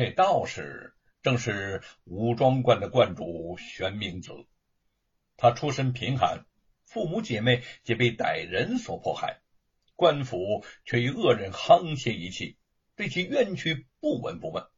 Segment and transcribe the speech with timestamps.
[0.00, 4.30] 这道士正是武庄观的观主玄明子，
[5.36, 6.46] 他出身贫寒，
[6.84, 9.40] 父母姐妹皆被歹人所迫害，
[9.96, 12.56] 官府却与恶人沆瀣一气，
[12.94, 14.68] 对其冤屈不闻不问。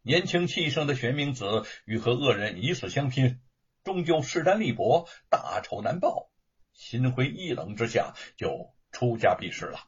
[0.00, 3.38] 年轻气盛的玄明子欲和恶人以死相拼，
[3.84, 6.30] 终究势单力薄，大仇难报，
[6.72, 9.86] 心灰意冷之下，就出家避世了。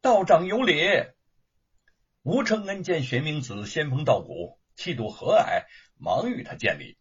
[0.00, 0.74] 道长有礼。
[2.24, 5.64] 吴承恩见玄明子仙风道骨，气度和蔼，
[5.98, 6.96] 忙与他见礼。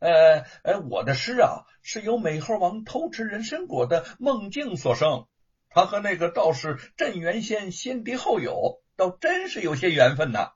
[0.00, 5.28] 呃呃，我的诗啊，是由美猴王偷吃人参果的梦境所生。
[5.68, 10.52] 他和那个道士镇元仙先敌后友，倒真是有些缘分呐。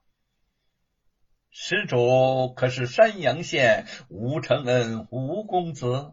[1.51, 6.13] 施主可是山阳县吴承恩吴公子？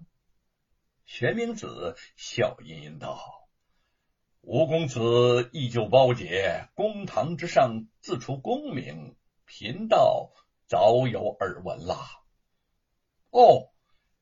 [1.05, 3.38] 玄明子笑吟吟道。
[4.51, 10.31] 吴公子依旧包解，公堂之上自出功名，贫道
[10.65, 11.95] 早有耳闻啦。
[13.29, 13.69] 哦，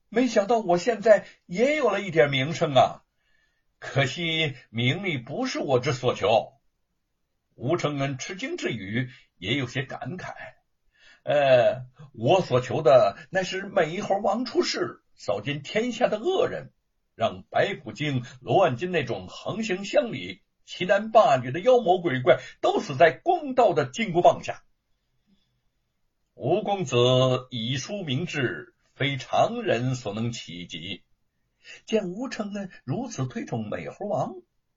[0.09, 3.05] 没想到我现在也有了一点名声啊！
[3.79, 6.51] 可惜名利不是我之所求。
[7.55, 10.33] 吴承恩吃惊之余，也有些感慨。
[11.23, 16.73] 呃，我所求的乃是美猴王出世，扫尽天下的恶人。
[17.17, 24.61] 让白骨精、罗万金那种横行乡里、欺男霸女的妖魔鬼怪都死在公道的金箍棒下。
[26.35, 31.01] 吴公子以书明志，非常人所能企及。
[31.87, 34.35] 见吴承恩如此推崇美猴王，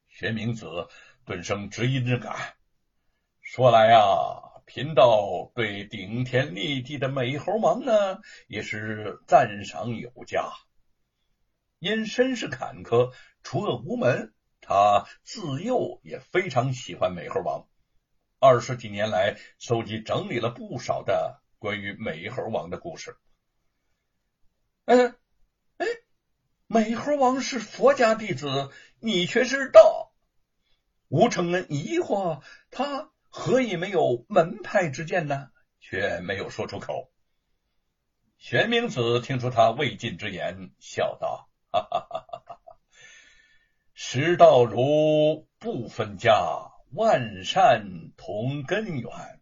[0.09, 0.89] 玄冥子
[1.27, 2.55] 顿生知音之感。
[3.43, 10.51] 说来啊，贫道对顶天立地的美猴王呢，也是赞赏有加。
[11.81, 17.67] 因身世坎坷，除恶无门，他自幼也非常喜欢美猴王。
[18.39, 23.17] 二十几年来，搜集整理了不少的关于美猴王的故事。
[24.85, 25.17] 嗯，
[25.79, 25.87] 哎，
[26.67, 30.13] 美猴王是佛家弟子，你却是道。
[31.09, 35.51] 吴承恩疑惑，他何以没有门派之见呢？
[35.81, 37.11] 却没有说出口。
[38.37, 41.50] 玄明子听出他未尽之言，笑道。
[41.73, 42.27] 哈哈哈！
[42.29, 42.79] 哈哈！
[43.95, 49.41] 师道如不分家，万善同根源。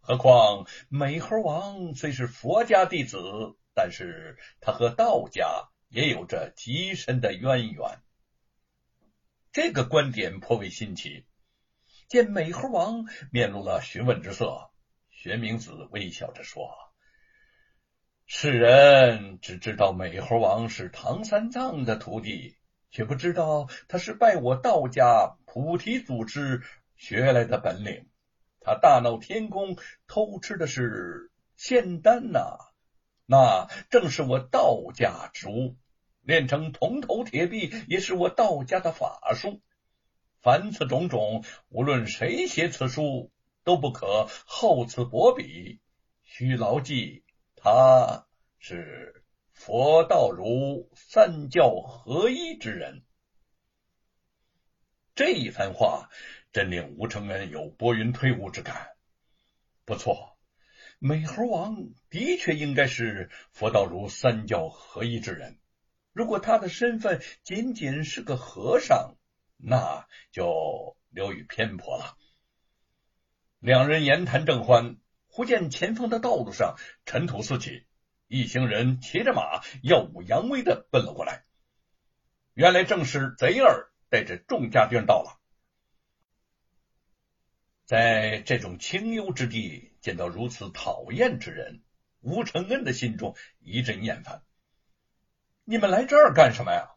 [0.00, 3.18] 何况美猴王虽是佛家弟子，
[3.74, 8.02] 但是他和道家也有着极深的渊源。
[9.52, 11.24] 这个观点颇为新奇。
[12.08, 14.70] 见美猴王面露了询问之色，
[15.10, 16.93] 玄冥子微笑着说。
[18.26, 22.56] 世人只知道美猴王是唐三藏的徒弟，
[22.90, 26.62] 却不知道他是拜我道家菩提祖师
[26.96, 28.06] 学来的本领。
[28.60, 29.76] 他大闹天宫
[30.06, 32.56] 偷吃的是仙丹呐，
[33.26, 35.76] 那正是我道家之物。
[36.22, 39.60] 练成铜头铁臂也是我道家的法术。
[40.40, 43.30] 凡此种种，无论谁写此书，
[43.64, 45.78] 都不可厚此薄彼。
[46.22, 47.23] 需牢记。
[47.64, 48.26] 他
[48.58, 53.06] 是佛道儒三教合一之人，
[55.14, 56.10] 这一番话
[56.52, 58.90] 真令吴承恩有拨云推雾之感。
[59.86, 60.36] 不错，
[60.98, 61.74] 美猴王
[62.10, 65.58] 的确应该是佛道儒三教合一之人。
[66.12, 69.16] 如果他的身份仅仅是个和尚，
[69.56, 72.18] 那就流于偏颇了。
[73.58, 74.98] 两人言谈正欢。
[75.34, 77.84] 忽见前方的道路上尘土四起，
[78.28, 81.42] 一行人骑着马，耀武扬威的奔了过来。
[82.52, 85.40] 原来正是贼儿带着众家眷到了。
[87.84, 91.82] 在这种清幽之地见到如此讨厌之人，
[92.20, 94.44] 吴承恩的心中一阵厌烦。
[95.64, 96.92] 你们来这儿干什么呀？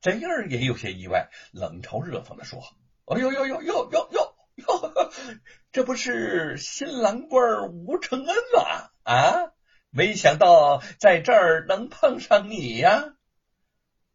[0.00, 2.60] 贼儿也有些意外，冷嘲热讽的说
[3.06, 4.27] ：“哎呦呦呦呦呦呦！”
[4.68, 5.10] 哟，
[5.72, 8.90] 这不是新郎官吴承恩吗？
[9.02, 9.52] 啊，
[9.90, 13.14] 没想到在这儿能碰上你呀！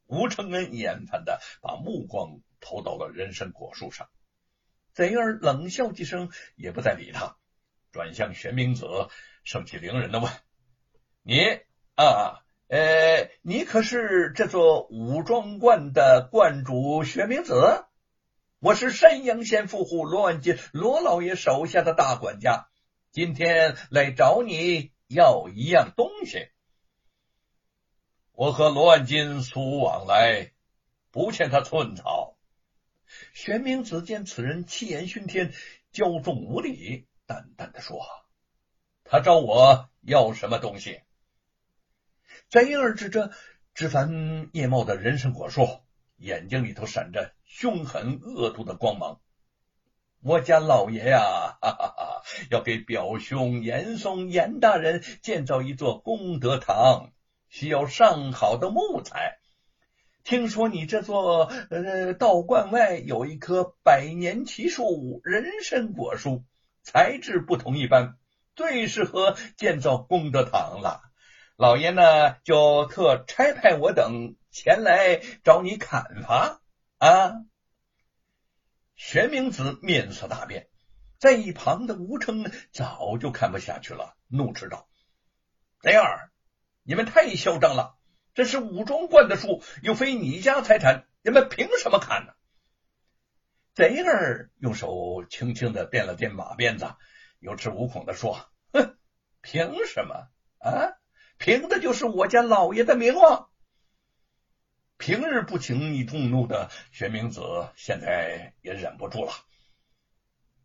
[0.05, 4.09] 吴承恩厌烦的把目光投到了人参果树上，
[4.93, 7.35] 贼儿冷笑几声，也不再理他，
[7.91, 8.85] 转向玄冥子，
[9.43, 10.31] 盛气凌人的问
[11.23, 11.39] ：“你
[11.95, 17.85] 啊，呃，你可是这座武庄观的观主玄冥子？”
[18.63, 22.69] 我是山阳县富户罗万金，罗老爷手下的大管家，
[23.11, 26.47] 今天来找你要一样东西。
[28.31, 30.53] 我和罗万金素无往来，
[31.11, 32.37] 不欠他寸草。
[33.33, 35.51] 玄明子见此人气焰熏天，
[35.91, 37.99] 骄纵无礼，淡淡的说
[39.03, 41.01] ：“他找我要什么东西？”
[42.47, 43.33] 贼儿指着
[43.73, 45.81] 枝繁叶茂的人参果树，
[46.23, 49.19] 眼睛里头闪着凶狠恶毒的光芒。
[50.21, 57.11] 我家老爷呀，哈哈哈，要给表兄严嵩严大人建造一座功德堂，
[57.49, 59.39] 需要上好的木材。
[60.23, 66.45] 听说你这座呃道观外有一棵百年奇树人参果树，
[66.83, 68.15] 材质不同一般，
[68.55, 71.01] 最适合建造功德堂了。
[71.55, 76.59] 老爷呢，就特差派我等前来找你砍伐
[76.97, 77.45] 啊！
[78.95, 80.67] 玄明子面色大变，
[81.19, 84.89] 在一旁的吴成早就看不下去了，怒斥道
[85.79, 86.31] ：“贼儿，
[86.81, 87.99] 你们太嚣张了！
[88.33, 92.33] 这是武装观的树，又非你家财产，你们凭什么砍呢？”
[93.75, 96.95] 贼儿用手轻轻的垫了垫马鞭子，
[97.37, 98.97] 有恃无恐的说：“哼，
[99.41, 100.97] 凭什么啊？”
[101.43, 103.49] 凭的就是我家老爷的名望。
[104.97, 107.41] 平日不轻易动怒的玄明子，
[107.75, 109.33] 现在也忍不住了。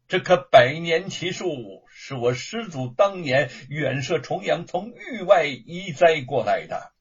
[0.07, 6.93] 这棵百年奇树是我师祖当年远涉重洋，从域外移栽过来的。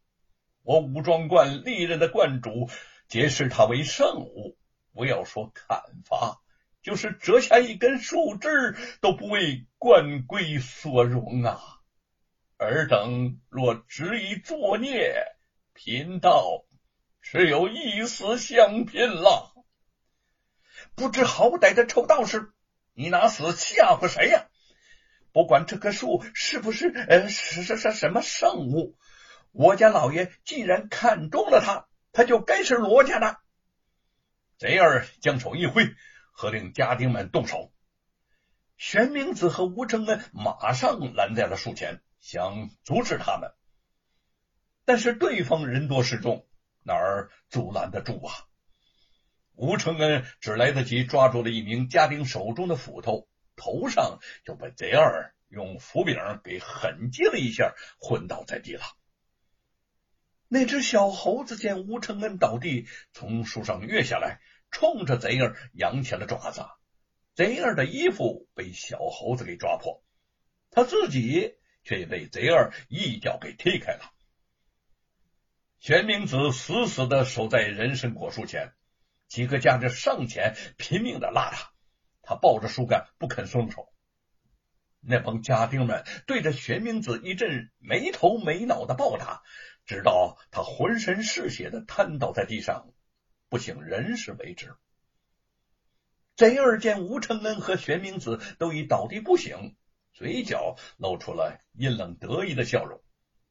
[0.64, 2.72] 我武庄观历任的观主
[3.08, 4.58] 皆视它为圣物，
[4.96, 6.42] 不要说砍伐，
[6.82, 11.77] 就是折下一根树枝，都不为观规所容啊。
[12.58, 15.24] 尔等若执意作孽，
[15.74, 16.66] 贫道
[17.22, 19.54] 只有一死相拼了。
[20.96, 22.52] 不知好歹的臭道士，
[22.94, 24.48] 你拿死吓唬谁呀？
[25.32, 28.98] 不管这棵树是不是呃是是是什么圣物，
[29.52, 33.38] 我家老爷既然看中了它，他就该是罗家的。
[34.58, 35.94] 贼儿将手一挥，
[36.32, 37.72] 喝令家丁们动手。
[38.78, 42.02] 玄明子和吴承恩马上拦在了树前。
[42.30, 43.54] 想阻止他们，
[44.84, 46.46] 但是对方人多势众，
[46.84, 48.34] 哪儿阻拦得住啊？
[49.54, 58.84] 吴承恩只来得及抓住了一名家丁手中的斧头，头上就被贼儿用斧柄给狠击了一下，昏倒在地了。
[60.50, 66.66] 那只小猴子见吴承恩倒地，从树上跃下来，冲着贼儿扬起了爪子。
[67.36, 70.04] 贼儿的衣服被小猴子给抓破，
[70.72, 71.56] 他自己。
[71.88, 74.12] 却被贼儿一脚给踢开了。
[75.80, 78.74] 玄明子死死的守在人参果树前，
[79.30, 81.72] 几个家丁上前拼命的拉他，
[82.22, 83.88] 他抱着树干不肯松手。
[85.00, 89.44] 那帮家丁们对着玄明子一阵没头没脑的暴打，
[89.86, 92.92] 直到他浑身是血的瘫倒在地上，
[93.48, 94.76] 不省人事为止。
[96.36, 99.78] 贼儿见吴承恩和玄明子都已倒地不醒。
[100.18, 103.04] 嘴角露出了阴冷得意的笑容，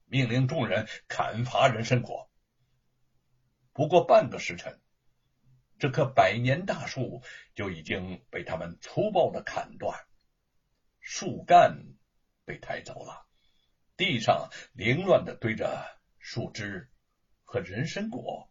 [0.05, 2.29] 命令众人砍伐人参果。
[3.73, 4.81] 不过半个时辰，
[5.79, 7.23] 这棵百年大树
[7.55, 10.09] 就已经被他们粗暴的砍断，
[10.99, 11.85] 树干
[12.45, 13.29] 被抬走了，
[13.97, 15.87] 地上凌乱的堆着
[16.19, 16.91] 树枝
[17.45, 18.51] 和人参果。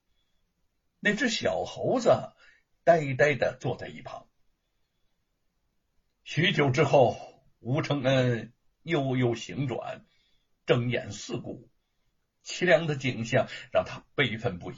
[1.02, 2.32] 那只小猴子
[2.86, 4.30] 呆呆的坐在一旁。
[6.24, 7.35] 许久之后。
[7.66, 8.54] 吴承恩
[8.84, 10.06] 悠悠行转，
[10.68, 11.68] 睁眼四顾，
[12.44, 14.76] 凄凉的景象让他悲愤不已。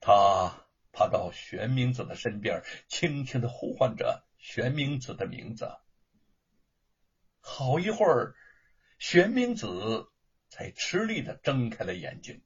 [0.00, 5.70] 他爬到玄明子的身边，轻轻的呼唤着玄明子的名字。
[7.40, 8.34] 好一会儿，
[8.98, 10.06] 玄明子
[10.48, 12.42] 才吃力的睁开了眼睛，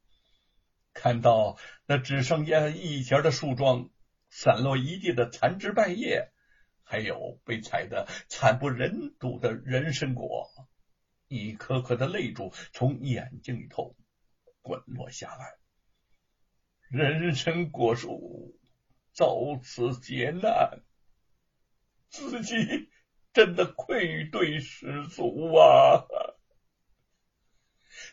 [0.93, 3.89] 看到那只剩下一截的树桩，
[4.31, 6.32] 散落一地的残枝败叶。
[6.93, 10.53] 还有被踩得惨不忍睹的人参果，
[11.27, 13.97] 一颗颗的泪珠从眼睛里头
[14.61, 15.57] 滚落下来。
[16.91, 18.61] 人参果树
[19.15, 20.83] 遭此劫难，
[22.11, 22.91] 自己
[23.33, 26.05] 真的愧对师祖啊！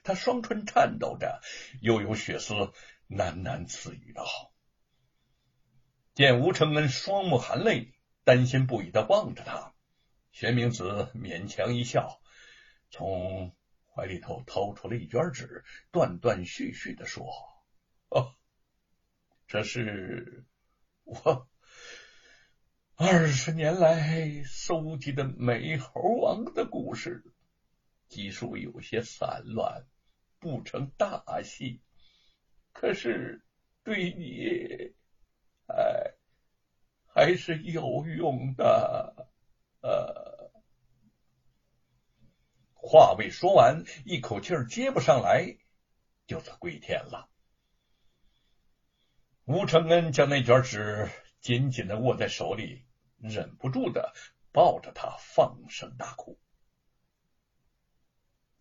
[0.03, 1.41] 他双唇颤抖着，
[1.81, 2.53] 又有血丝
[3.09, 4.23] 喃喃自语道
[6.15, 7.93] ：“见吴承恩双目含泪。”
[8.29, 9.73] 担心不已的望着他，
[10.31, 12.21] 玄明子勉强一笑，
[12.91, 13.55] 从
[13.87, 17.25] 怀里头掏出了一卷纸，断断续续的说
[18.09, 18.35] ：“哦，
[19.47, 20.45] 这是
[21.05, 21.49] 我
[22.97, 27.23] 二十年来收集的美猴王的故事，
[28.09, 29.87] 记述有些散乱，
[30.37, 31.81] 不成大戏。
[32.73, 33.41] 可是
[33.83, 34.93] 对你，
[35.65, 35.98] 哎。”
[37.19, 39.27] 还是有用的。
[39.81, 40.51] 呃，
[42.73, 45.57] 话未说完，一口气接不上来，
[46.27, 47.29] 就算归天了。
[49.43, 51.09] 吴承恩将那卷纸
[51.41, 52.85] 紧紧的握在手里，
[53.17, 54.13] 忍不住的
[54.53, 56.39] 抱着他放声大哭。